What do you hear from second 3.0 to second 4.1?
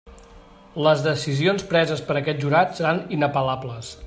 inapel·lables.